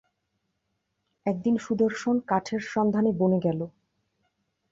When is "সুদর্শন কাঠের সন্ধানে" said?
1.57-3.11